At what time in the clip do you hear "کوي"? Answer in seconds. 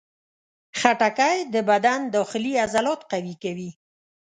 3.43-3.69